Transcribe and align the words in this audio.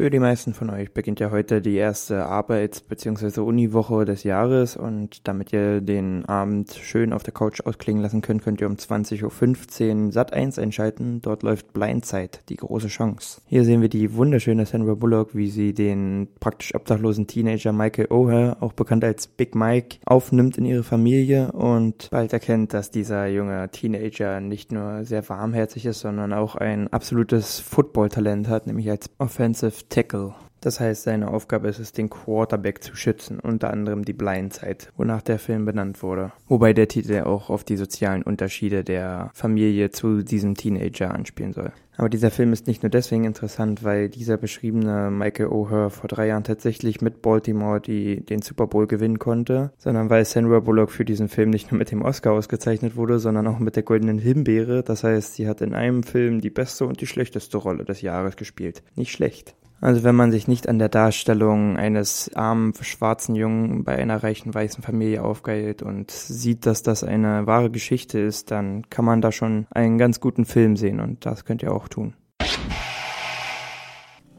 Für 0.00 0.08
die 0.08 0.18
meisten 0.18 0.54
von 0.54 0.70
euch 0.70 0.94
beginnt 0.94 1.20
ja 1.20 1.30
heute 1.30 1.60
die 1.60 1.76
erste 1.76 2.24
Arbeits- 2.24 2.80
bzw. 2.80 3.42
Uniwoche 3.42 4.06
des 4.06 4.24
Jahres 4.24 4.74
und 4.74 5.28
damit 5.28 5.52
ihr 5.52 5.82
den 5.82 6.24
Abend 6.24 6.72
schön 6.72 7.12
auf 7.12 7.22
der 7.22 7.34
Couch 7.34 7.60
ausklingen 7.60 8.02
lassen 8.02 8.22
könnt, 8.22 8.40
könnt 8.40 8.62
ihr 8.62 8.66
um 8.66 8.76
20.15 8.76 10.06
Uhr 10.06 10.12
Sat 10.12 10.32
1 10.32 10.58
einschalten. 10.58 11.20
Dort 11.20 11.42
läuft 11.42 11.74
Blindzeit, 11.74 12.40
die 12.48 12.56
große 12.56 12.88
Chance. 12.88 13.42
Hier 13.44 13.62
sehen 13.66 13.82
wir 13.82 13.90
die 13.90 14.14
wunderschöne 14.14 14.64
Sandra 14.64 14.94
Bullock, 14.94 15.34
wie 15.34 15.50
sie 15.50 15.74
den 15.74 16.28
praktisch 16.40 16.74
obdachlosen 16.74 17.26
Teenager 17.26 17.74
Michael 17.74 18.06
O'Hare, 18.06 18.56
auch 18.62 18.72
bekannt 18.72 19.04
als 19.04 19.26
Big 19.26 19.54
Mike, 19.54 19.98
aufnimmt 20.06 20.56
in 20.56 20.64
ihre 20.64 20.82
Familie 20.82 21.52
und 21.52 22.08
bald 22.10 22.32
erkennt, 22.32 22.72
dass 22.72 22.90
dieser 22.90 23.26
junge 23.26 23.68
Teenager 23.70 24.40
nicht 24.40 24.72
nur 24.72 25.04
sehr 25.04 25.28
warmherzig 25.28 25.84
ist, 25.84 26.00
sondern 26.00 26.32
auch 26.32 26.56
ein 26.56 26.90
absolutes 26.90 27.60
Football-Talent 27.60 28.48
hat, 28.48 28.66
nämlich 28.66 28.88
als 28.88 29.10
Offensive 29.18 29.89
Tackle. 29.90 30.34
Das 30.60 30.78
heißt, 30.78 31.04
seine 31.04 31.28
Aufgabe 31.28 31.68
ist 31.68 31.78
es, 31.78 31.92
den 31.92 32.10
Quarterback 32.10 32.82
zu 32.82 32.94
schützen, 32.94 33.40
unter 33.40 33.70
anderem 33.70 34.04
die 34.04 34.12
Blindside, 34.12 34.88
wonach 34.96 35.22
der 35.22 35.38
Film 35.38 35.64
benannt 35.64 36.02
wurde. 36.02 36.32
Wobei 36.48 36.74
der 36.74 36.86
Titel 36.86 37.22
auch 37.22 37.48
auf 37.48 37.64
die 37.64 37.76
sozialen 37.76 38.22
Unterschiede 38.22 38.84
der 38.84 39.30
Familie 39.32 39.90
zu 39.90 40.22
diesem 40.22 40.54
Teenager 40.54 41.14
anspielen 41.14 41.54
soll. 41.54 41.72
Aber 41.96 42.08
dieser 42.08 42.30
Film 42.30 42.52
ist 42.52 42.66
nicht 42.66 42.82
nur 42.82 42.90
deswegen 42.90 43.24
interessant, 43.24 43.84
weil 43.84 44.08
dieser 44.08 44.36
beschriebene 44.36 45.10
Michael 45.10 45.48
O'Hare 45.48 45.90
vor 45.90 46.08
drei 46.08 46.28
Jahren 46.28 46.44
tatsächlich 46.44 47.00
mit 47.00 47.20
Baltimore 47.20 47.80
die, 47.80 48.24
den 48.24 48.42
Super 48.42 48.66
Bowl 48.66 48.86
gewinnen 48.86 49.18
konnte, 49.18 49.72
sondern 49.76 50.08
weil 50.08 50.24
Sandra 50.24 50.60
Bullock 50.60 50.90
für 50.90 51.04
diesen 51.04 51.28
Film 51.28 51.50
nicht 51.50 51.70
nur 51.70 51.78
mit 51.78 51.90
dem 51.90 52.02
Oscar 52.02 52.32
ausgezeichnet 52.32 52.96
wurde, 52.96 53.18
sondern 53.18 53.46
auch 53.46 53.58
mit 53.58 53.76
der 53.76 53.82
Goldenen 53.82 54.18
Himbeere. 54.18 54.82
Das 54.82 55.04
heißt, 55.04 55.34
sie 55.34 55.48
hat 55.48 55.60
in 55.60 55.74
einem 55.74 56.02
Film 56.02 56.40
die 56.40 56.50
beste 56.50 56.86
und 56.86 57.00
die 57.00 57.06
schlechteste 57.06 57.58
Rolle 57.58 57.84
des 57.84 58.00
Jahres 58.02 58.36
gespielt. 58.36 58.82
Nicht 58.94 59.12
schlecht. 59.12 59.54
Also 59.80 60.04
wenn 60.04 60.14
man 60.14 60.30
sich 60.30 60.46
nicht 60.46 60.68
an 60.68 60.78
der 60.78 60.90
Darstellung 60.90 61.78
eines 61.78 62.30
armen 62.34 62.74
schwarzen 62.80 63.34
Jungen 63.34 63.82
bei 63.82 63.96
einer 63.96 64.22
reichen 64.22 64.52
weißen 64.52 64.82
Familie 64.82 65.24
aufgeilt 65.24 65.82
und 65.82 66.10
sieht, 66.10 66.66
dass 66.66 66.82
das 66.82 67.02
eine 67.02 67.46
wahre 67.46 67.70
Geschichte 67.70 68.18
ist, 68.18 68.50
dann 68.50 68.88
kann 68.90 69.06
man 69.06 69.22
da 69.22 69.32
schon 69.32 69.66
einen 69.70 69.96
ganz 69.96 70.20
guten 70.20 70.44
Film 70.44 70.76
sehen 70.76 71.00
und 71.00 71.24
das 71.24 71.46
könnt 71.46 71.62
ihr 71.62 71.72
auch 71.72 71.88
tun. 71.88 72.14